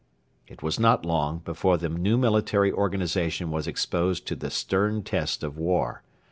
It 0.47 0.63
was 0.63 0.79
not 0.79 1.05
long 1.05 1.41
before 1.45 1.77
the 1.77 1.87
new 1.87 2.17
military 2.17 2.71
organisation 2.71 3.51
was 3.51 3.67
exposed 3.67 4.25
to 4.29 4.35
the 4.35 4.49
stern 4.49 5.03
test 5.03 5.43
of 5.43 5.59
war. 5.59 6.01